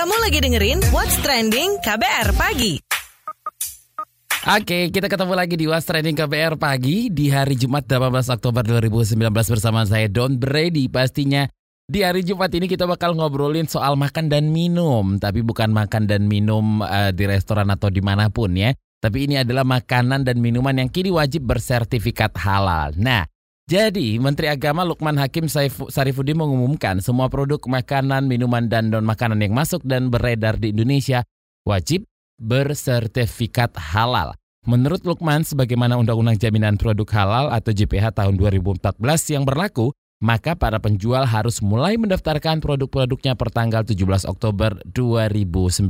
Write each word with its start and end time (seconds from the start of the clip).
Kamu 0.00 0.16
lagi 0.16 0.40
dengerin 0.40 0.80
What's 0.96 1.20
Trending 1.20 1.76
KBR 1.84 2.32
Pagi. 2.32 2.80
Oke, 4.48 4.88
kita 4.88 5.12
ketemu 5.12 5.36
lagi 5.36 5.60
di 5.60 5.68
Was 5.68 5.84
Trending 5.84 6.16
KBR 6.16 6.56
pagi 6.56 7.12
di 7.12 7.28
hari 7.28 7.52
Jumat 7.52 7.84
18 7.84 8.32
Oktober 8.32 8.64
2019 8.64 9.20
bersama 9.28 9.84
saya 9.84 10.08
Don 10.08 10.40
Brady. 10.40 10.88
Pastinya 10.88 11.44
di 11.84 12.00
hari 12.00 12.24
Jumat 12.24 12.48
ini 12.56 12.64
kita 12.64 12.88
bakal 12.88 13.12
ngobrolin 13.12 13.68
soal 13.68 14.00
makan 14.00 14.32
dan 14.32 14.48
minum, 14.48 15.20
tapi 15.20 15.44
bukan 15.44 15.68
makan 15.68 16.08
dan 16.08 16.24
minum 16.24 16.80
uh, 16.80 17.12
di 17.12 17.28
restoran 17.28 17.68
atau 17.68 17.92
di 17.92 18.00
mana 18.00 18.32
pun 18.32 18.56
ya. 18.56 18.72
Tapi 19.04 19.28
ini 19.28 19.36
adalah 19.44 19.68
makanan 19.68 20.24
dan 20.24 20.40
minuman 20.40 20.80
yang 20.80 20.88
kini 20.88 21.12
wajib 21.12 21.44
bersertifikat 21.44 22.32
halal. 22.40 22.96
Nah, 22.96 23.28
jadi, 23.70 24.18
Menteri 24.18 24.50
Agama 24.50 24.82
Lukman 24.82 25.14
Hakim 25.14 25.46
Sarifudin 25.46 26.34
mengumumkan 26.34 26.98
semua 26.98 27.30
produk 27.30 27.62
makanan, 27.62 28.26
minuman, 28.26 28.66
dan 28.66 28.90
non 28.90 29.06
makanan 29.06 29.38
yang 29.38 29.54
masuk 29.54 29.78
dan 29.86 30.10
beredar 30.10 30.58
di 30.58 30.74
Indonesia 30.74 31.22
wajib 31.62 32.02
bersertifikat 32.42 33.70
halal. 33.78 34.34
Menurut 34.66 35.06
Lukman, 35.06 35.46
sebagaimana 35.46 35.94
Undang-Undang 36.02 36.42
Jaminan 36.42 36.82
Produk 36.82 37.06
Halal 37.14 37.46
atau 37.54 37.70
JPH 37.70 38.10
tahun 38.18 38.34
2014 38.42 38.98
yang 39.38 39.46
berlaku, 39.46 39.94
maka 40.18 40.58
para 40.58 40.82
penjual 40.82 41.22
harus 41.22 41.62
mulai 41.62 41.94
mendaftarkan 41.94 42.58
produk-produknya 42.58 43.38
per 43.38 43.54
tanggal 43.54 43.86
17 43.86 44.26
Oktober 44.26 44.82
2019. 44.82 45.86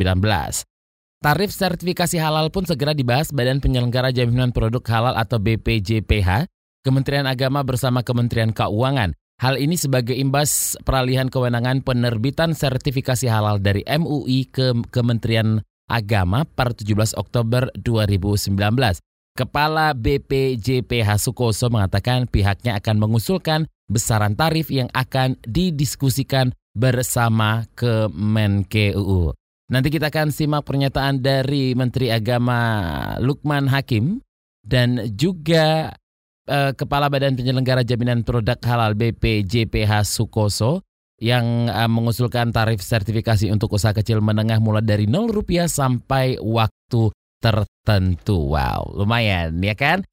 Tarif 1.25 1.51
sertifikasi 1.51 2.17
halal 2.21 2.53
pun 2.53 2.69
segera 2.69 2.93
dibahas 2.93 3.33
Badan 3.33 3.65
Penyelenggara 3.65 4.13
Jaminan 4.13 4.53
Produk 4.53 4.85
Halal 4.85 5.17
atau 5.17 5.41
BPJPH 5.41 6.60
Kementerian 6.81 7.29
Agama 7.29 7.61
bersama 7.61 8.01
Kementerian 8.01 8.57
Keuangan. 8.57 9.13
Hal 9.41 9.57
ini 9.57 9.77
sebagai 9.77 10.13
imbas 10.17 10.77
peralihan 10.85 11.33
kewenangan 11.33 11.81
penerbitan 11.81 12.53
sertifikasi 12.53 13.25
halal 13.29 13.61
dari 13.61 13.81
MUI 13.89 14.49
ke 14.53 14.77
Kementerian 14.93 15.65
Agama 15.89 16.45
per 16.45 16.77
17 16.77 17.17
Oktober 17.17 17.69
2019. 17.77 18.57
Kepala 19.37 19.97
BPJPH 19.97 21.09
Sukoso 21.21 21.73
mengatakan 21.73 22.29
pihaknya 22.29 22.77
akan 22.77 22.97
mengusulkan 23.01 23.65
besaran 23.89 24.37
tarif 24.37 24.69
yang 24.69 24.93
akan 24.93 25.41
didiskusikan 25.45 26.53
bersama 26.77 27.65
Kemenkeu. 27.77 29.33
Nanti 29.71 29.89
kita 29.89 30.11
akan 30.11 30.35
simak 30.35 30.67
pernyataan 30.67 31.23
dari 31.23 31.73
Menteri 31.73 32.11
Agama 32.11 32.61
Lukman 33.23 33.71
Hakim 33.71 34.21
dan 34.67 35.17
juga 35.17 35.95
uh, 36.49 36.73
Kepala 36.73 37.13
Badan 37.13 37.37
Penyelenggara 37.37 37.85
Jaminan 37.85 38.25
Produk 38.25 38.57
Halal 38.65 38.97
BPJPH 38.97 40.07
Sukoso 40.07 40.87
yang 41.21 41.69
uh, 41.69 41.91
mengusulkan 41.91 42.49
tarif 42.55 42.81
sertifikasi 42.81 43.53
untuk 43.53 43.77
usaha 43.77 43.93
kecil 43.93 44.25
menengah 44.25 44.57
mulai 44.63 44.81
dari 44.81 45.05
0 45.05 45.29
rupiah 45.29 45.69
sampai 45.69 46.41
waktu 46.41 47.13
tertentu. 47.41 48.53
Wow, 48.53 48.93
lumayan 48.97 49.61
ya 49.65 49.73
kan? 49.73 50.05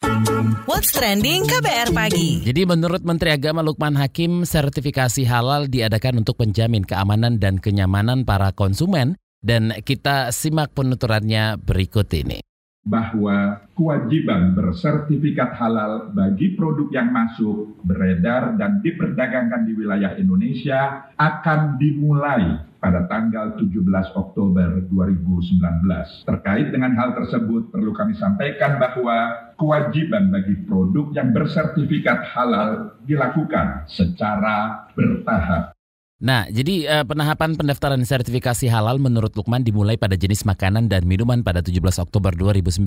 What's 0.67 0.95
trending 0.95 1.44
KBR 1.48 1.92
pagi? 1.92 2.44
Jadi 2.44 2.64
menurut 2.64 3.03
Menteri 3.03 3.36
Agama 3.36 3.59
Lukman 3.59 4.00
Hakim, 4.00 4.48
sertifikasi 4.48 5.28
halal 5.28 5.67
diadakan 5.67 6.23
untuk 6.23 6.39
menjamin 6.39 6.88
keamanan 6.88 7.39
dan 7.39 7.59
kenyamanan 7.59 8.23
para 8.23 8.55
konsumen 8.55 9.20
dan 9.44 9.75
kita 9.83 10.31
simak 10.33 10.73
penuturannya 10.73 11.59
berikut 11.61 12.09
ini 12.16 12.42
bahwa 12.88 13.67
kewajiban 13.75 14.55
bersertifikat 14.55 15.53
halal 15.59 16.09
bagi 16.16 16.55
produk 16.55 16.88
yang 16.89 17.11
masuk, 17.11 17.77
beredar, 17.83 18.55
dan 18.55 18.80
diperdagangkan 18.80 19.67
di 19.67 19.75
wilayah 19.75 20.16
Indonesia 20.16 21.11
akan 21.19 21.75
dimulai 21.77 22.63
pada 22.77 23.05
tanggal 23.09 23.58
17 23.59 23.83
Oktober 24.15 24.81
2019. 24.89 26.25
Terkait 26.25 26.67
dengan 26.71 26.95
hal 26.95 27.13
tersebut, 27.17 27.69
perlu 27.73 27.91
kami 27.93 28.15
sampaikan 28.15 28.80
bahwa 28.80 29.52
kewajiban 29.59 30.30
bagi 30.31 30.55
produk 30.65 31.11
yang 31.14 31.36
bersertifikat 31.36 32.33
halal 32.33 32.97
dilakukan 33.03 33.86
secara 33.89 34.87
bertahap. 34.93 35.77
Nah, 36.17 36.50
jadi 36.50 36.89
uh, 36.89 37.05
penahapan 37.05 37.54
pendaftaran 37.54 38.02
sertifikasi 38.02 38.66
halal 38.73 38.98
menurut 38.98 39.38
Lukman 39.38 39.61
dimulai 39.61 40.02
pada 40.02 40.17
jenis 40.17 40.50
makanan 40.50 40.89
dan 40.89 41.05
minuman 41.05 41.45
pada 41.45 41.61
17 41.61 41.78
Oktober 42.02 42.33
2019 42.33 42.82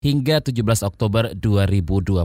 hingga 0.00 0.40
17 0.40 0.64
Oktober 0.88 1.36
2024. 1.36 2.24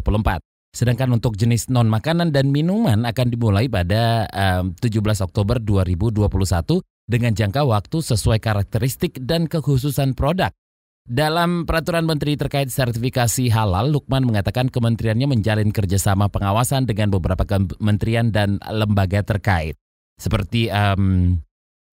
Sedangkan 0.72 1.12
untuk 1.12 1.36
jenis 1.36 1.68
non 1.68 1.92
makanan 1.92 2.32
dan 2.32 2.56
minuman 2.56 3.04
akan 3.04 3.28
dimulai 3.36 3.68
pada 3.68 4.32
uh, 4.32 4.64
17 4.80 5.28
Oktober 5.28 5.60
2021 5.60 6.32
dengan 7.04 7.36
jangka 7.36 7.68
waktu 7.68 8.00
sesuai 8.00 8.40
karakteristik 8.40 9.20
dan 9.20 9.44
kekhususan 9.44 10.16
produk. 10.16 10.56
Dalam 11.04 11.68
peraturan 11.68 12.06
menteri 12.06 12.40
terkait 12.40 12.72
sertifikasi 12.72 13.52
halal, 13.52 13.92
Lukman 13.92 14.24
mengatakan 14.24 14.72
kementeriannya 14.72 15.36
menjalin 15.36 15.74
kerjasama 15.76 16.32
pengawasan 16.32 16.88
dengan 16.88 17.12
beberapa 17.12 17.44
kementerian 17.44 18.32
dan 18.32 18.62
lembaga 18.70 19.26
terkait 19.26 19.76
seperti 20.20 20.68
um, 20.70 21.40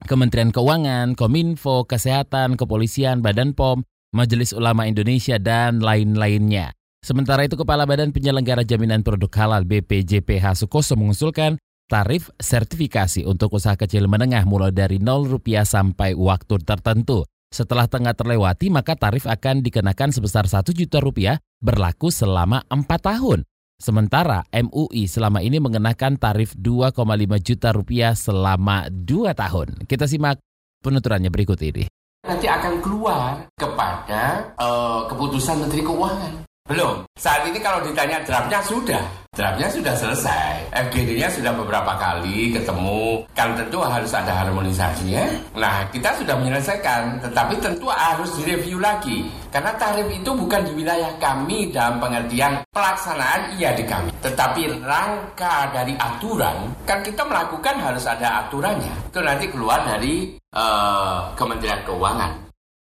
Kementerian 0.04 0.52
Keuangan, 0.52 1.16
Kominfo, 1.16 1.88
Kesehatan, 1.88 2.60
Kepolisian, 2.60 3.24
Badan 3.24 3.56
POM, 3.56 3.80
Majelis 4.12 4.52
Ulama 4.52 4.84
Indonesia, 4.84 5.40
dan 5.40 5.80
lain-lainnya. 5.80 6.76
Sementara 7.00 7.46
itu 7.46 7.56
Kepala 7.56 7.86
Badan 7.86 8.10
Penyelenggara 8.10 8.66
Jaminan 8.66 9.06
Produk 9.06 9.30
Halal 9.38 9.62
BPJPH 9.62 10.58
Sukoso 10.58 10.98
mengusulkan 10.98 11.56
tarif 11.86 12.34
sertifikasi 12.42 13.22
untuk 13.22 13.54
usaha 13.54 13.78
kecil 13.78 14.10
menengah 14.10 14.42
mulai 14.42 14.74
dari 14.74 14.98
0 14.98 15.30
rupiah 15.30 15.62
sampai 15.62 16.18
waktu 16.18 16.58
tertentu. 16.66 17.22
Setelah 17.54 17.86
tengah 17.86 18.10
terlewati, 18.12 18.74
maka 18.74 18.98
tarif 18.98 19.24
akan 19.24 19.62
dikenakan 19.62 20.10
sebesar 20.10 20.50
1 20.50 20.66
juta 20.74 20.98
rupiah 20.98 21.38
berlaku 21.62 22.10
selama 22.10 22.66
4 22.68 22.84
tahun. 22.98 23.46
Sementara 23.76 24.40
MUI 24.48 25.04
selama 25.04 25.44
ini 25.44 25.60
mengenakan 25.60 26.16
tarif 26.16 26.56
2,5 26.56 26.96
juta 27.44 27.68
rupiah 27.76 28.16
selama 28.16 28.88
2 28.88 29.36
tahun. 29.36 29.84
Kita 29.84 30.08
simak 30.08 30.40
penuturannya 30.80 31.28
berikut 31.28 31.60
ini. 31.60 31.84
Nanti 32.24 32.48
akan 32.48 32.80
keluar 32.80 33.44
kepada 33.52 34.48
uh, 34.56 35.04
keputusan 35.12 35.60
Menteri 35.60 35.84
Keuangan. 35.84 36.45
Belum. 36.66 37.06
Saat 37.14 37.46
ini 37.46 37.62
kalau 37.62 37.78
ditanya 37.86 38.18
draftnya 38.26 38.58
sudah. 38.66 39.04
Draftnya 39.36 39.68
sudah 39.70 39.94
selesai. 39.94 40.66
FGD-nya 40.74 41.30
sudah 41.30 41.54
beberapa 41.54 41.94
kali 41.94 42.50
ketemu. 42.50 43.22
Kan 43.38 43.54
tentu 43.54 43.78
harus 43.84 44.10
ada 44.10 44.32
harmonisasi 44.32 45.14
ya. 45.14 45.30
Nah, 45.54 45.86
kita 45.94 46.10
sudah 46.18 46.34
menyelesaikan. 46.34 47.22
Tetapi 47.22 47.54
tentu 47.62 47.86
harus 47.86 48.34
direview 48.34 48.82
lagi. 48.82 49.30
Karena 49.54 49.78
tarif 49.78 50.10
itu 50.10 50.30
bukan 50.34 50.66
di 50.66 50.72
wilayah 50.74 51.14
kami 51.22 51.70
dalam 51.70 52.02
pengertian 52.02 52.58
pelaksanaan 52.74 53.54
iya 53.54 53.70
di 53.76 53.86
kami. 53.86 54.10
Tetapi 54.24 54.82
rangka 54.82 55.70
dari 55.70 55.94
aturan, 55.94 56.74
kan 56.82 56.98
kita 57.04 57.22
melakukan 57.22 57.78
harus 57.78 58.04
ada 58.10 58.48
aturannya. 58.48 59.12
Itu 59.12 59.22
nanti 59.22 59.46
keluar 59.52 59.86
dari 59.86 60.34
uh, 60.56 61.30
Kementerian 61.38 61.84
Keuangan. 61.86 62.45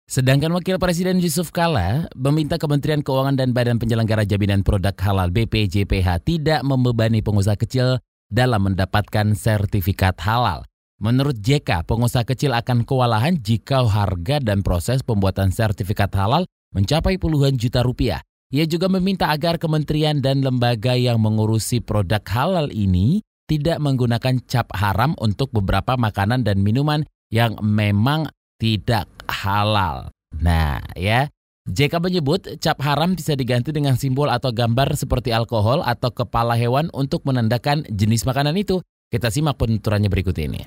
Sedangkan 0.08 0.56
Wakil 0.56 0.80
Presiden 0.80 1.20
Yusuf 1.20 1.52
Kala 1.52 2.08
meminta 2.16 2.56
Kementerian 2.56 3.04
Keuangan 3.04 3.36
dan 3.36 3.52
Badan 3.52 3.76
Penyelenggara 3.76 4.24
Jaminan 4.24 4.64
Produk 4.64 4.96
Halal 5.04 5.36
BPJPH 5.36 6.24
tidak 6.24 6.64
membebani 6.64 7.20
pengusaha 7.20 7.60
kecil 7.60 8.00
dalam 8.32 8.72
mendapatkan 8.72 9.36
sertifikat 9.36 10.16
halal. 10.24 10.64
Menurut 11.04 11.36
JK, 11.44 11.84
pengusaha 11.84 12.24
kecil 12.24 12.56
akan 12.56 12.88
kewalahan 12.88 13.36
jika 13.36 13.84
harga 13.84 14.40
dan 14.40 14.64
proses 14.64 15.04
pembuatan 15.04 15.52
sertifikat 15.52 16.16
halal 16.16 16.48
mencapai 16.72 17.20
puluhan 17.20 17.60
juta 17.60 17.84
rupiah. 17.84 18.24
Ia 18.56 18.64
juga 18.64 18.88
meminta 18.88 19.28
agar 19.28 19.60
kementerian 19.60 20.24
dan 20.24 20.40
lembaga 20.40 20.96
yang 20.96 21.20
mengurusi 21.20 21.84
produk 21.84 22.24
halal 22.32 22.72
ini 22.72 23.28
tidak 23.44 23.84
menggunakan 23.84 24.40
cap 24.48 24.72
haram 24.72 25.20
untuk 25.20 25.52
beberapa 25.52 26.00
makanan 26.00 26.48
dan 26.48 26.64
minuman 26.64 27.04
yang 27.28 27.60
memang 27.60 28.32
tidak 28.56 29.17
halal. 29.48 30.12
Nah, 30.44 30.84
ya. 31.00 31.32
JK 31.68 32.00
menyebut 32.00 32.48
cap 32.64 32.80
haram 32.80 33.12
bisa 33.12 33.36
diganti 33.36 33.76
dengan 33.76 34.00
simbol 34.00 34.32
atau 34.32 34.56
gambar 34.56 34.96
seperti 34.96 35.36
alkohol 35.36 35.84
atau 35.84 36.08
kepala 36.16 36.56
hewan 36.56 36.88
untuk 36.96 37.28
menandakan 37.28 37.84
jenis 37.92 38.24
makanan 38.24 38.56
itu. 38.56 38.80
Kita 39.12 39.28
simak 39.28 39.60
penuturannya 39.60 40.08
berikut 40.08 40.36
ini. 40.40 40.64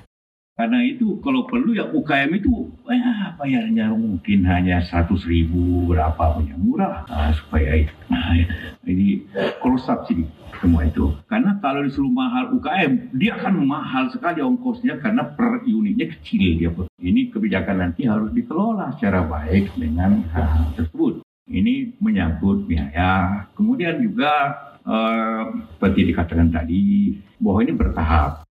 Karena 0.61 0.77
itu 0.85 1.17
kalau 1.25 1.49
perlu 1.49 1.73
ya 1.73 1.89
UKM 1.89 2.37
itu 2.37 2.69
ya 2.85 3.33
bayarnya 3.33 3.89
mungkin 3.97 4.45
hanya 4.45 4.77
100 4.77 5.09
ribu 5.25 5.89
berapa 5.89 6.37
punya 6.37 6.53
murah 6.53 7.01
nah, 7.09 7.33
supaya 7.33 7.81
nah, 8.05 8.20
cross 9.71 9.87
subsidi 9.87 10.27
semua 10.59 10.83
itu. 10.83 11.15
Karena 11.31 11.55
kalau 11.63 11.87
disuruh 11.87 12.11
mahal 12.11 12.51
UKM, 12.59 13.15
dia 13.15 13.39
akan 13.39 13.63
mahal 13.63 14.11
sekali 14.11 14.43
ongkosnya 14.43 14.99
karena 14.99 15.31
per 15.31 15.63
unitnya 15.63 16.11
kecil 16.11 16.59
dia. 16.59 16.69
Ini 16.99 17.31
kebijakan 17.31 17.79
nanti 17.79 18.03
harus 18.03 18.35
dikelola 18.35 18.91
secara 18.99 19.23
baik 19.23 19.71
dengan 19.79 20.27
hal 20.35 20.75
tersebut. 20.75 21.23
Ini 21.47 21.95
menyangkut 22.03 22.67
biaya. 22.67 23.47
Kemudian 23.55 24.03
juga 24.03 24.31
eh, 24.83 25.43
seperti 25.79 26.11
dikatakan 26.11 26.51
tadi 26.51 27.15
bahwa 27.39 27.59
ini 27.63 27.73
bertahap. 27.73 28.43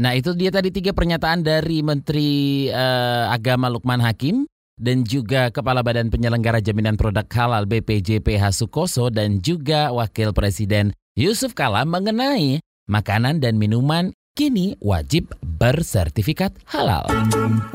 Nah 0.00 0.12
itu 0.16 0.36
dia 0.36 0.52
tadi 0.52 0.72
tiga 0.72 0.96
pernyataan 0.96 1.44
dari 1.44 1.84
Menteri 1.84 2.64
uh, 2.72 3.28
Agama 3.28 3.68
Lukman 3.68 4.00
Hakim 4.00 4.48
dan 4.80 5.04
juga 5.04 5.52
Kepala 5.52 5.84
Badan 5.84 6.08
Penyelenggara 6.08 6.64
Jaminan 6.64 6.96
Produk 6.96 7.28
Halal 7.28 7.68
BPJPH 7.68 8.56
Sukoso 8.56 9.12
dan 9.12 9.44
juga 9.44 9.92
Wakil 9.92 10.32
Presiden 10.32 10.96
Yusuf 11.14 11.52
Kala 11.52 11.84
mengenai 11.84 12.64
makanan 12.88 13.44
dan 13.44 13.60
minuman 13.60 14.16
kini 14.32 14.72
wajib 14.80 15.28
bersertifikat 15.60 16.56
halal. 16.64 17.04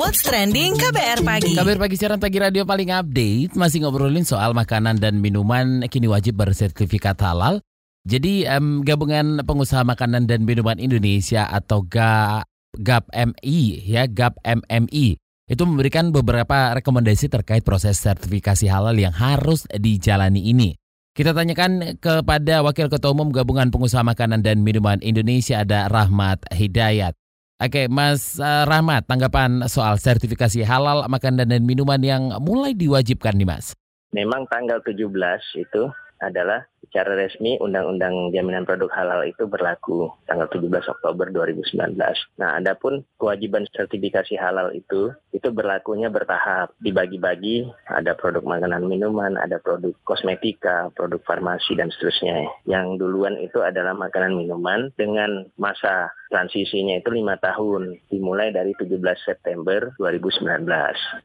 What's 0.01 0.25
trending 0.25 0.73
KBR 0.73 1.21
pagi? 1.21 1.53
KBR 1.53 1.77
pagi 1.77 1.95
siaran 1.95 2.17
pagi 2.17 2.41
radio 2.41 2.65
paling 2.65 2.89
update 2.89 3.53
masih 3.53 3.85
ngobrolin 3.85 4.25
soal 4.25 4.57
makanan 4.57 4.97
dan 4.97 5.21
minuman 5.21 5.85
kini 5.85 6.09
wajib 6.09 6.41
bersertifikat 6.41 7.21
halal. 7.21 7.61
Jadi 8.05 8.49
um, 8.49 8.81
gabungan 8.81 9.45
pengusaha 9.45 9.85
makanan 9.85 10.25
dan 10.25 10.41
minuman 10.41 10.81
Indonesia 10.81 11.45
atau 11.49 11.85
GAP 11.85 13.05
MI 13.13 13.59
ya 13.85 14.09
GAP 14.09 14.41
MMI 14.41 15.21
itu 15.45 15.61
memberikan 15.61 16.09
beberapa 16.09 16.73
rekomendasi 16.73 17.29
terkait 17.29 17.61
proses 17.61 18.01
sertifikasi 18.01 18.65
halal 18.65 18.97
yang 18.97 19.13
harus 19.13 19.69
dijalani 19.69 20.41
ini. 20.41 20.73
Kita 21.15 21.31
tanyakan 21.31 21.95
kepada 22.01 22.59
Wakil 22.65 22.91
Ketua 22.91 23.15
Umum 23.15 23.31
Gabungan 23.31 23.71
Pengusaha 23.71 24.03
Makanan 24.03 24.43
dan 24.43 24.65
Minuman 24.65 24.99
Indonesia 24.99 25.63
ada 25.63 25.87
Rahmat 25.87 26.43
Hidayat. 26.51 27.15
Oke, 27.55 27.87
Mas 27.87 28.35
eh, 28.35 28.63
Rahmat, 28.67 29.07
tanggapan 29.07 29.63
soal 29.71 29.95
sertifikasi 29.95 30.67
halal 30.67 31.07
makanan 31.07 31.47
dan 31.47 31.63
minuman 31.63 32.03
yang 32.03 32.35
mulai 32.43 32.75
diwajibkan 32.75 33.31
nih, 33.31 33.47
Mas. 33.47 33.71
Memang 34.11 34.43
tanggal 34.51 34.83
17 34.83 35.07
itu 35.55 35.83
adalah 36.21 36.63
secara 36.85 37.17
resmi 37.17 37.57
Undang-Undang 37.59 38.31
Jaminan 38.31 38.63
Produk 38.63 38.87
Halal 38.93 39.27
itu 39.27 39.49
berlaku 39.49 40.07
tanggal 40.29 40.47
17 40.47 40.69
Oktober 40.87 41.27
2019. 41.33 41.97
Nah, 42.39 42.49
adapun 42.55 43.03
kewajiban 43.17 43.67
sertifikasi 43.73 44.37
halal 44.37 44.71
itu 44.71 45.11
itu 45.35 45.47
berlakunya 45.51 46.07
bertahap, 46.07 46.71
dibagi-bagi, 46.79 47.67
ada 47.91 48.15
produk 48.15 48.45
makanan 48.45 48.87
minuman, 48.87 49.35
ada 49.35 49.59
produk 49.59 49.91
kosmetika, 50.07 50.93
produk 50.95 51.19
farmasi 51.27 51.75
dan 51.75 51.91
seterusnya. 51.91 52.47
Yang 52.63 53.03
duluan 53.03 53.35
itu 53.41 53.59
adalah 53.59 53.91
makanan 53.97 54.37
minuman 54.37 54.93
dengan 54.95 55.49
masa 55.59 56.13
transisinya 56.29 56.99
itu 56.99 57.09
lima 57.13 57.37
tahun, 57.41 57.97
dimulai 58.09 58.51
dari 58.53 58.73
17 58.77 58.97
September 59.25 59.93
2019. 59.97 60.65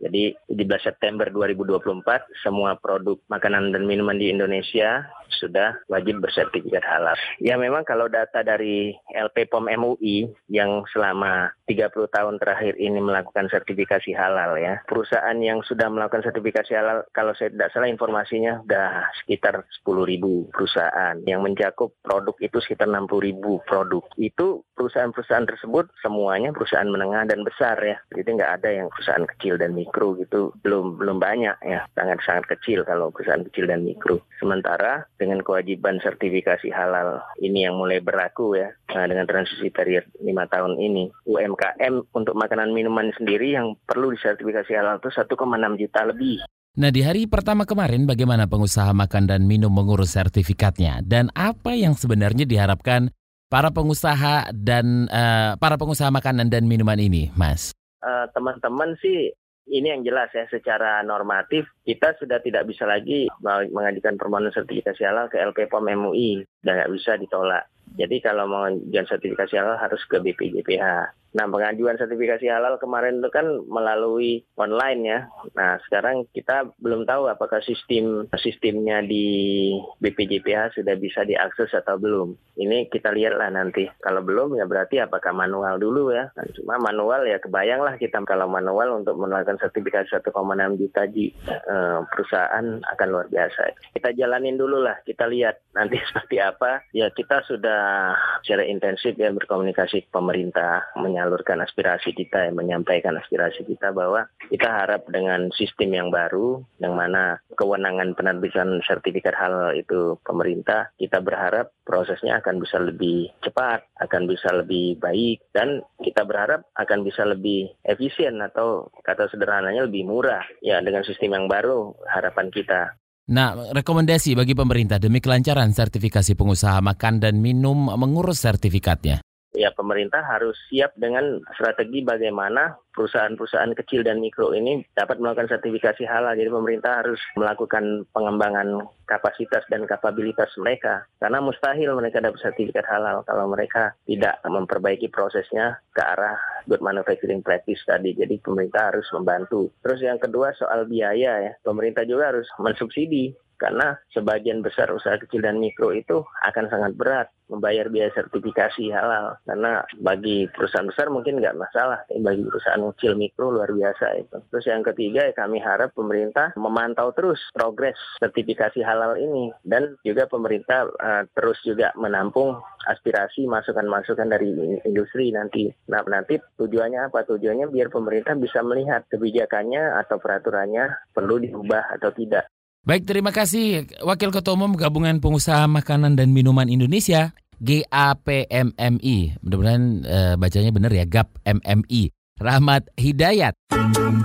Jadi 0.02 0.22
17 0.48 0.86
September 0.86 1.26
2024 1.28 2.44
semua 2.44 2.76
produk 2.76 3.16
makanan 3.32 3.72
dan 3.72 3.84
minuman 3.88 4.16
di 4.16 4.32
Indonesia 4.32 5.08
sudah 5.38 5.78
wajib 5.86 6.22
bersertifikat 6.22 6.82
halal. 6.84 7.16
Ya 7.38 7.54
memang 7.56 7.86
kalau 7.86 8.10
data 8.10 8.42
dari 8.42 8.94
LP 9.14 9.50
POM 9.50 9.70
MUI 9.70 10.30
yang 10.50 10.82
selama 10.90 11.54
30 11.70 12.10
tahun 12.10 12.42
terakhir 12.42 12.74
ini 12.82 12.98
melakukan 12.98 13.46
sertifikasi 13.46 14.10
halal 14.14 14.58
ya. 14.58 14.82
Perusahaan 14.90 15.38
yang 15.38 15.62
sudah 15.62 15.86
melakukan 15.86 16.26
sertifikasi 16.26 16.74
halal 16.74 17.06
kalau 17.14 17.30
saya 17.38 17.54
tidak 17.54 17.70
salah 17.70 17.86
informasinya 17.86 18.62
sudah 18.66 19.06
sekitar 19.22 19.62
10 19.86 20.10
ribu 20.10 20.50
perusahaan 20.50 21.14
yang 21.24 21.46
mencakup 21.46 21.94
produk 22.02 22.34
itu 22.42 22.58
sekitar 22.58 22.90
60 22.90 23.06
ribu 23.22 23.62
produk. 23.64 24.02
Itu 24.18 24.66
perusahaan-perusahaan 24.74 25.46
tersebut 25.46 25.92
semuanya 26.02 26.50
perusahaan 26.50 26.88
menengah 26.88 27.28
dan 27.28 27.46
besar 27.46 27.78
ya. 27.78 27.96
Jadi 28.10 28.40
nggak 28.40 28.52
ada 28.60 28.70
yang 28.72 28.88
perusahaan 28.90 29.26
kecil 29.36 29.54
dan 29.60 29.76
mikro 29.76 30.18
gitu 30.18 30.50
belum 30.64 30.98
belum 30.98 31.22
banyak 31.22 31.56
ya. 31.62 31.86
Sangat-sangat 31.94 32.50
kecil 32.58 32.82
kalau 32.82 33.14
perusahaan 33.14 33.44
kecil 33.46 33.70
dan 33.70 33.86
mikro. 33.86 34.24
Sementara 34.40 35.06
dengan 35.20 35.44
kewajiban 35.44 36.00
sertifikasi 36.00 36.72
halal 36.72 37.20
ini 37.44 37.68
yang 37.68 37.76
mulai 37.76 38.00
berlaku 38.00 38.56
ya 38.56 38.72
nah, 38.88 39.04
dengan 39.04 39.28
transisi 39.28 39.68
period 39.68 40.08
lima 40.24 40.48
tahun 40.48 40.80
ini 40.80 41.12
UMKM 41.28 42.16
untuk 42.16 42.32
makanan 42.32 42.72
minuman 42.72 43.12
sendiri 43.20 43.52
yang 43.52 43.76
perlu 43.84 44.16
disertifikasi 44.16 44.72
halal 44.72 44.96
itu 44.96 45.12
1,6 45.12 45.36
juta 45.76 46.00
lebih. 46.08 46.40
Nah 46.80 46.88
di 46.88 47.04
hari 47.04 47.28
pertama 47.28 47.68
kemarin 47.68 48.08
bagaimana 48.08 48.48
pengusaha 48.48 48.96
makan 48.96 49.28
dan 49.28 49.44
minum 49.44 49.68
mengurus 49.68 50.16
sertifikatnya 50.16 51.04
dan 51.04 51.28
apa 51.36 51.76
yang 51.76 51.92
sebenarnya 51.92 52.48
diharapkan 52.48 53.12
para 53.50 53.68
pengusaha 53.74 54.54
dan 54.54 55.10
uh, 55.10 55.58
para 55.58 55.74
pengusaha 55.76 56.08
makanan 56.08 56.48
dan 56.48 56.70
minuman 56.70 56.96
ini, 56.96 57.34
Mas? 57.34 57.74
Eh, 58.00 58.26
teman-teman 58.32 58.96
uh, 58.96 59.00
sih 59.02 59.34
ini 59.68 59.92
yang 59.92 60.02
jelas 60.06 60.32
ya 60.32 60.48
secara 60.48 61.04
normatif 61.04 61.68
kita 61.84 62.16
sudah 62.16 62.40
tidak 62.40 62.64
bisa 62.64 62.88
lagi 62.88 63.28
mengajukan 63.44 64.16
permohonan 64.16 64.54
sertifikasi 64.54 65.02
halal 65.04 65.28
ke 65.28 65.36
LP 65.36 65.68
POM 65.68 65.84
MUI 65.84 66.46
dan 66.64 66.80
nggak 66.80 66.92
bisa 66.96 67.18
ditolak. 67.20 67.68
Jadi 67.98 68.16
kalau 68.22 68.46
mau 68.46 68.66
sertifikasi 68.92 69.54
halal 69.56 69.78
harus 69.78 70.02
ke 70.06 70.20
BPJPH. 70.22 71.20
Nah, 71.30 71.46
pengajuan 71.46 71.94
sertifikasi 71.94 72.50
halal 72.50 72.74
kemarin 72.82 73.22
itu 73.22 73.30
kan 73.30 73.46
melalui 73.70 74.42
online 74.58 75.00
ya. 75.06 75.18
Nah, 75.54 75.78
sekarang 75.86 76.26
kita 76.34 76.74
belum 76.82 77.06
tahu 77.06 77.30
apakah 77.30 77.62
sistem 77.62 78.26
sistemnya 78.34 78.98
di 79.06 79.70
BPJPH 80.02 80.74
sudah 80.74 80.98
bisa 80.98 81.22
diakses 81.22 81.70
atau 81.70 82.02
belum. 82.02 82.34
Ini 82.58 82.90
kita 82.90 83.14
lihatlah 83.14 83.46
nanti. 83.54 83.86
Kalau 84.02 84.26
belum 84.26 84.58
ya 84.58 84.66
berarti 84.66 84.98
apakah 84.98 85.30
manual 85.30 85.78
dulu 85.78 86.10
ya. 86.10 86.34
Nah, 86.34 86.44
cuma 86.50 86.82
manual 86.82 87.22
ya 87.30 87.38
kebayanglah 87.38 87.94
kita 88.02 88.18
kalau 88.26 88.50
manual 88.50 88.98
untuk 88.98 89.14
melakukan 89.14 89.62
sertifikasi 89.62 90.10
1,6 90.10 90.34
juta 90.82 91.06
di 91.06 91.30
eh, 91.46 91.98
perusahaan 92.10 92.66
akan 92.82 93.06
luar 93.06 93.30
biasa. 93.30 93.94
Kita 93.94 94.10
jalanin 94.18 94.58
dulu 94.58 94.82
lah, 94.82 94.98
kita 95.06 95.30
lihat 95.30 95.62
nanti 95.74 95.98
seperti 96.08 96.42
apa. 96.42 96.84
Ya 96.94 97.10
kita 97.10 97.42
sudah 97.46 98.14
secara 98.42 98.66
intensif 98.66 99.14
ya 99.16 99.30
berkomunikasi 99.30 100.06
ke 100.06 100.10
pemerintah 100.10 100.90
menyalurkan 100.98 101.62
aspirasi 101.62 102.14
kita, 102.14 102.50
ya, 102.50 102.52
menyampaikan 102.52 103.16
aspirasi 103.18 103.66
kita 103.66 103.94
bahwa 103.94 104.26
kita 104.50 104.66
harap 104.66 105.06
dengan 105.08 105.48
sistem 105.54 105.94
yang 105.94 106.08
baru, 106.10 106.62
yang 106.82 106.94
mana 106.94 107.38
kewenangan 107.54 108.14
penerbitan 108.14 108.82
sertifikat 108.84 109.34
halal 109.36 109.74
itu 109.76 110.18
pemerintah, 110.26 110.90
kita 110.98 111.22
berharap 111.22 111.70
prosesnya 111.86 112.38
akan 112.38 112.62
bisa 112.62 112.78
lebih 112.78 113.30
cepat, 113.42 113.82
akan 113.98 114.30
bisa 114.30 114.50
lebih 114.54 114.98
baik, 115.02 115.42
dan 115.50 115.82
kita 116.00 116.22
berharap 116.22 116.66
akan 116.78 117.02
bisa 117.02 117.26
lebih 117.26 117.70
efisien 117.82 118.38
atau 118.38 118.90
kata 119.02 119.26
sederhananya 119.30 119.86
lebih 119.86 120.06
murah. 120.06 120.42
Ya 120.62 120.78
dengan 120.82 121.02
sistem 121.02 121.34
yang 121.34 121.46
baru, 121.50 121.94
harapan 122.06 122.48
kita. 122.54 122.99
Nah, 123.30 123.54
rekomendasi 123.70 124.34
bagi 124.34 124.58
pemerintah 124.58 124.98
demi 124.98 125.22
kelancaran 125.22 125.70
sertifikasi 125.70 126.34
pengusaha 126.34 126.82
makan 126.82 127.22
dan 127.22 127.38
minum 127.38 127.86
mengurus 127.94 128.42
sertifikatnya 128.42 129.22
ya 129.54 129.74
pemerintah 129.74 130.22
harus 130.22 130.54
siap 130.70 130.94
dengan 130.94 131.42
strategi 131.58 132.06
bagaimana 132.06 132.78
perusahaan-perusahaan 132.94 133.74
kecil 133.78 134.02
dan 134.02 134.18
mikro 134.18 134.50
ini 134.54 134.82
dapat 134.94 135.22
melakukan 135.22 135.50
sertifikasi 135.50 136.06
halal. 136.06 136.34
Jadi 136.34 136.50
pemerintah 136.50 137.02
harus 137.02 137.20
melakukan 137.38 138.06
pengembangan 138.10 138.86
kapasitas 139.06 139.66
dan 139.70 139.86
kapabilitas 139.86 140.50
mereka. 140.58 141.06
Karena 141.18 141.42
mustahil 141.42 141.94
mereka 141.94 142.22
dapat 142.22 142.38
sertifikat 142.42 142.86
halal 142.86 143.22
kalau 143.26 143.50
mereka 143.50 143.94
tidak 144.06 144.38
memperbaiki 144.46 145.10
prosesnya 145.10 145.78
ke 145.94 146.02
arah 146.02 146.38
good 146.66 146.82
manufacturing 146.82 147.42
practice 147.42 147.82
tadi. 147.86 148.14
Jadi 148.14 148.38
pemerintah 148.42 148.94
harus 148.94 149.06
membantu. 149.14 149.70
Terus 149.82 150.00
yang 150.02 150.18
kedua 150.18 150.54
soal 150.54 150.86
biaya 150.86 151.50
ya. 151.50 151.52
Pemerintah 151.62 152.06
juga 152.06 152.34
harus 152.34 152.46
mensubsidi 152.58 153.34
karena 153.60 154.00
sebagian 154.16 154.64
besar 154.64 154.88
usaha 154.90 155.20
kecil 155.20 155.44
dan 155.44 155.60
mikro 155.60 155.92
itu 155.92 156.24
akan 156.48 156.72
sangat 156.72 156.96
berat 156.96 157.28
membayar 157.50 157.90
biaya 157.90 158.14
sertifikasi 158.14 158.94
halal. 158.94 159.36
Karena 159.42 159.82
bagi 159.98 160.46
perusahaan 160.48 160.86
besar 160.86 161.10
mungkin 161.10 161.42
nggak 161.42 161.58
masalah 161.58 162.06
tapi 162.06 162.22
bagi 162.22 162.42
perusahaan 162.46 162.80
kecil 162.94 163.18
mikro 163.18 163.50
luar 163.50 163.74
biasa 163.74 164.06
itu. 164.22 164.38
Terus 164.54 164.64
yang 164.70 164.86
ketiga 164.86 165.26
ya 165.26 165.34
kami 165.34 165.58
harap 165.58 165.90
pemerintah 165.92 166.54
memantau 166.54 167.10
terus 167.12 167.42
progres 167.50 167.98
sertifikasi 168.22 168.80
halal 168.86 169.18
ini. 169.18 169.50
Dan 169.66 169.98
juga 170.06 170.30
pemerintah 170.30 170.86
uh, 170.86 171.26
terus 171.34 171.58
juga 171.66 171.90
menampung 171.98 172.62
aspirasi 172.86 173.44
masukan-masukan 173.50 174.30
dari 174.30 174.80
industri 174.86 175.34
nanti. 175.34 175.68
Nah 175.90 176.06
nanti 176.06 176.38
tujuannya 176.56 177.10
apa? 177.10 177.26
Tujuannya 177.26 177.68
biar 177.68 177.90
pemerintah 177.90 178.38
bisa 178.38 178.62
melihat 178.62 179.04
kebijakannya 179.10 179.98
atau 180.06 180.22
peraturannya 180.22 181.10
perlu 181.10 181.42
diubah 181.42 181.98
atau 181.98 182.14
tidak 182.14 182.46
Baik, 182.80 183.04
terima 183.04 183.28
kasih 183.28 183.84
Wakil 184.00 184.32
Ketua 184.32 184.56
Umum 184.56 184.72
Gabungan 184.72 185.20
Pengusaha 185.20 185.68
Makanan 185.68 186.16
dan 186.16 186.32
Minuman 186.32 186.64
Indonesia, 186.72 187.36
GAPMMI. 187.60 189.36
Mudah-mudahan 189.44 189.84
uh, 190.08 190.34
bacanya 190.40 190.72
benar 190.72 190.88
ya, 190.88 191.04
GAPMMI. 191.04 192.08
Rahmat 192.40 192.88
Hidayat. 192.96 193.52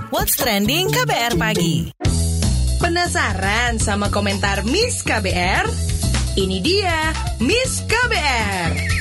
What's 0.08 0.40
trending 0.40 0.88
KBR 0.88 1.36
pagi? 1.36 1.92
Penasaran 2.80 3.76
sama 3.76 4.08
komentar 4.08 4.64
Miss 4.64 5.04
KBR? 5.04 5.68
Ini 6.40 6.56
dia 6.64 7.12
Miss 7.44 7.84
KBR 7.84 8.95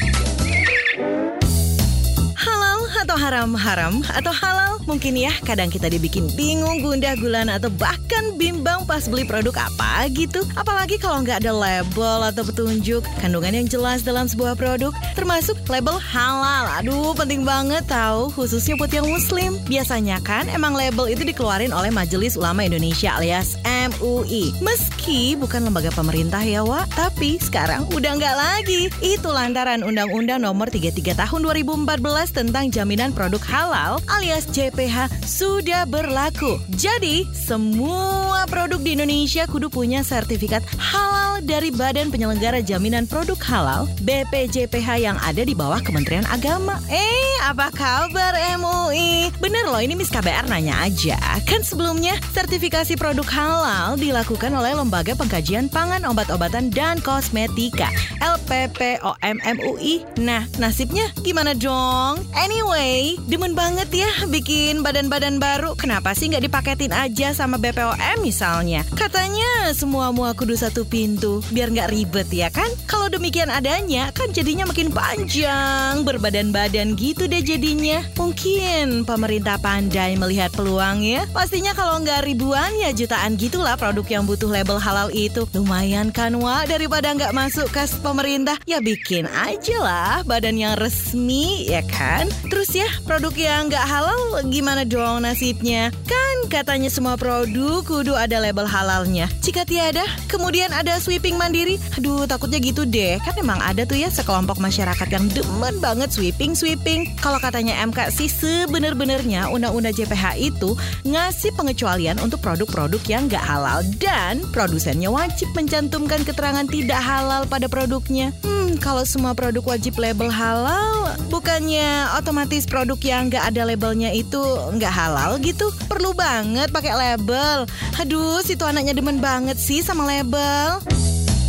atau 3.06 3.22
haram-haram 3.22 4.02
atau 4.10 4.34
halal? 4.34 4.82
Mungkin 4.90 5.14
ya 5.14 5.30
kadang 5.46 5.70
kita 5.70 5.94
dibikin 5.94 6.26
bingung, 6.34 6.82
gundah 6.82 7.14
gulana 7.22 7.62
atau 7.62 7.70
bahkan 7.70 8.34
bimbang 8.38 8.82
pas 8.90 9.06
beli 9.06 9.22
produk 9.26 9.70
apa 9.70 10.10
gitu. 10.10 10.42
Apalagi 10.58 10.98
kalau 10.98 11.22
nggak 11.22 11.46
ada 11.46 11.54
label 11.54 12.20
atau 12.26 12.42
petunjuk 12.42 13.06
kandungan 13.22 13.62
yang 13.62 13.70
jelas 13.70 14.02
dalam 14.02 14.26
sebuah 14.26 14.58
produk, 14.58 14.90
termasuk 15.14 15.54
label 15.70 16.02
halal. 16.02 16.66
Aduh, 16.82 17.14
penting 17.14 17.46
banget 17.46 17.86
tahu 17.86 18.34
khususnya 18.34 18.74
buat 18.74 18.90
yang 18.90 19.06
muslim. 19.06 19.62
Biasanya 19.70 20.18
kan 20.26 20.50
emang 20.50 20.74
label 20.74 21.06
itu 21.06 21.22
dikeluarin 21.22 21.70
oleh 21.70 21.94
Majelis 21.94 22.34
Ulama 22.34 22.66
Indonesia 22.66 23.14
alias 23.22 23.54
MUI. 23.64 24.50
Meski 24.66 25.38
bukan 25.38 25.70
lembaga 25.70 25.94
pemerintah 25.94 26.42
ya, 26.42 26.66
Wak, 26.66 26.90
tapi 26.98 27.38
sekarang 27.38 27.86
udah 27.94 28.12
nggak 28.18 28.36
lagi. 28.38 28.90
Itu 29.06 29.30
lantaran 29.30 29.86
Undang-Undang 29.86 30.42
Nomor 30.42 30.74
33 30.74 31.14
Tahun 31.14 31.40
2014 31.46 32.34
tentang 32.34 32.74
Jaminan 32.74 32.95
Produk 32.96 33.44
Halal 33.44 34.00
alias 34.08 34.48
JPH 34.56 35.12
sudah 35.28 35.84
berlaku. 35.84 36.56
Jadi, 36.80 37.28
semua 37.36 38.48
produk 38.48 38.80
di 38.80 38.96
Indonesia 38.96 39.44
kudu 39.44 39.68
punya 39.68 40.00
sertifikat 40.00 40.64
halal 40.80 41.44
dari 41.44 41.76
Badan 41.76 42.08
Penyelenggara 42.08 42.64
Jaminan 42.64 43.04
Produk 43.04 43.36
Halal 43.44 43.92
BPJPH 44.00 45.04
yang 45.04 45.20
ada 45.20 45.44
di 45.44 45.52
bawah 45.52 45.84
Kementerian 45.84 46.24
Agama. 46.32 46.80
Eh, 46.88 47.36
apa 47.44 47.68
kabar 47.76 48.32
MUI? 48.56 49.28
Bener 49.44 49.68
loh, 49.68 49.84
ini 49.84 50.00
Miss 50.00 50.08
KBR 50.08 50.48
nanya 50.48 50.88
aja. 50.88 51.20
Kan 51.44 51.68
sebelumnya 51.68 52.16
sertifikasi 52.32 52.96
produk 52.96 53.28
halal 53.28 54.00
dilakukan 54.00 54.56
oleh 54.56 54.72
Lembaga 54.72 55.20
Pengkajian 55.20 55.68
Pangan, 55.68 56.08
Obat-obatan, 56.08 56.72
dan 56.72 57.04
Kosmetika 57.04 57.92
LPPOM 58.24 59.36
MUI. 59.44 60.08
Nah, 60.24 60.48
nasibnya 60.56 61.12
gimana 61.20 61.52
dong? 61.52 62.24
Anyway, 62.38 62.85
demen 63.26 63.58
banget 63.58 63.90
ya 64.06 64.12
bikin 64.30 64.86
badan-badan 64.86 65.42
baru. 65.42 65.74
Kenapa 65.74 66.14
sih 66.14 66.30
nggak 66.30 66.46
dipaketin 66.46 66.94
aja 66.94 67.34
sama 67.34 67.58
BPOM 67.58 68.22
misalnya? 68.22 68.86
Katanya 68.94 69.74
semua 69.74 70.14
mua 70.14 70.38
kudu 70.38 70.54
satu 70.54 70.86
pintu, 70.86 71.42
biar 71.50 71.74
nggak 71.74 71.90
ribet 71.90 72.30
ya 72.30 72.54
kan? 72.54 72.70
Kalau 72.86 73.10
demikian 73.10 73.50
adanya, 73.50 74.14
kan 74.14 74.30
jadinya 74.30 74.70
makin 74.70 74.94
panjang, 74.94 76.06
berbadan-badan 76.06 76.94
gitu 76.94 77.26
deh 77.26 77.42
jadinya. 77.42 78.06
Mungkin 78.14 79.10
pemerintah 79.10 79.58
pandai 79.58 80.14
melihat 80.14 80.54
peluang 80.54 81.02
ya. 81.02 81.26
Pastinya 81.34 81.74
kalau 81.74 81.98
nggak 82.06 82.28
ribuan 82.30 82.70
ya 82.78 82.94
jutaan 82.94 83.40
gitulah 83.40 83.74
produk 83.74 84.06
yang 84.06 84.24
butuh 84.30 84.52
label 84.52 84.78
halal 84.78 85.10
itu. 85.10 85.50
Lumayan 85.58 86.14
kan 86.14 86.38
wa 86.38 86.68
daripada 86.70 87.10
nggak 87.10 87.34
masuk 87.34 87.72
kas 87.74 87.98
pemerintah. 87.98 88.62
Ya 88.70 88.78
bikin 88.78 89.26
aja 89.26 89.78
lah 89.82 90.16
badan 90.28 90.60
yang 90.60 90.78
resmi 90.78 91.66
ya 91.66 91.82
kan. 91.90 92.30
Terus 92.52 92.75
ya 92.76 92.92
produk 93.08 93.32
yang 93.32 93.72
nggak 93.72 93.88
halal 93.88 94.44
gimana 94.52 94.84
dong 94.84 95.24
nasibnya? 95.24 95.96
Kan 96.04 96.52
katanya 96.52 96.92
semua 96.92 97.16
produk 97.16 97.80
kudu 97.88 98.12
ada 98.12 98.44
label 98.44 98.68
halalnya. 98.68 99.32
Jika 99.40 99.64
tiada, 99.64 100.04
kemudian 100.28 100.76
ada 100.76 101.00
sweeping 101.00 101.40
mandiri. 101.40 101.80
Aduh 101.96 102.28
takutnya 102.28 102.60
gitu 102.60 102.84
deh. 102.84 103.16
Kan 103.24 103.40
emang 103.40 103.64
ada 103.64 103.88
tuh 103.88 103.96
ya 103.96 104.12
sekelompok 104.12 104.60
masyarakat 104.60 105.08
yang 105.08 105.26
demen 105.32 105.80
banget 105.80 106.12
sweeping-sweeping. 106.12 107.16
Kalau 107.24 107.40
katanya 107.40 107.80
MK 107.88 108.12
sih 108.12 108.28
sebener-benernya 108.28 109.48
undang-undang 109.48 109.96
JPH 109.96 110.36
itu 110.40 110.76
ngasih 111.08 111.56
pengecualian 111.56 112.20
untuk 112.20 112.44
produk-produk 112.44 113.00
yang 113.08 113.32
nggak 113.32 113.42
halal 113.42 113.80
dan 113.98 114.44
produsennya 114.52 115.08
wajib 115.08 115.48
mencantumkan 115.56 116.28
keterangan 116.28 116.68
tidak 116.68 117.00
halal 117.00 117.48
pada 117.48 117.72
produknya. 117.72 118.36
Hmm, 118.44 118.65
kalau 118.78 119.04
semua 119.04 119.36
produk 119.36 119.76
wajib 119.76 120.00
label 120.00 120.28
halal, 120.32 121.16
bukannya 121.28 122.12
otomatis 122.16 122.64
produk 122.64 123.00
yang 123.04 123.28
nggak 123.28 123.52
ada 123.54 123.66
labelnya 123.68 124.12
itu 124.14 124.40
nggak 124.76 124.94
halal 124.94 125.38
gitu? 125.40 125.72
Perlu 125.88 126.16
banget 126.16 126.72
pakai 126.72 126.94
label. 126.96 127.70
Aduh, 128.00 128.40
situ 128.46 128.64
anaknya 128.64 128.96
demen 128.96 129.20
banget 129.20 129.60
sih 129.60 129.84
sama 129.84 130.08
label. 130.08 130.80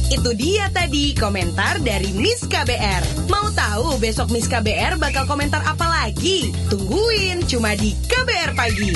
Itu 0.06 0.38
dia 0.38 0.70
tadi 0.70 1.18
komentar 1.18 1.82
dari 1.82 2.14
Miss 2.14 2.46
KBR. 2.46 3.26
Mau 3.26 3.50
tahu 3.50 3.98
besok 3.98 4.30
Miss 4.30 4.46
KBR 4.46 5.02
bakal 5.02 5.26
komentar 5.26 5.62
apa 5.66 5.86
lagi? 5.86 6.54
Tungguin 6.70 7.42
cuma 7.50 7.74
di 7.74 7.90
KBR 8.06 8.54
Pagi. 8.54 8.92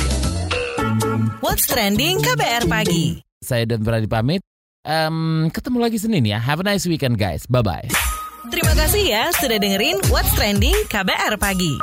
What's 1.40 1.66
trending 1.66 2.22
KBR 2.22 2.70
pagi? 2.70 3.18
Saya 3.42 3.66
dan 3.66 3.82
Berani 3.82 4.06
pamit. 4.06 4.40
Em, 4.86 5.48
ketemu 5.52 5.76
lagi 5.82 5.98
Senin 6.00 6.24
ya. 6.24 6.38
Have 6.40 6.62
a 6.62 6.64
nice 6.64 6.86
weekend 6.88 7.18
guys. 7.20 7.44
Bye-bye. 7.48 8.09
Terima 8.50 8.74
kasih 8.74 9.02
ya 9.06 9.24
sudah 9.38 9.62
dengerin 9.62 10.02
What's 10.10 10.34
Trending 10.34 10.74
KBR 10.90 11.38
pagi. 11.38 11.78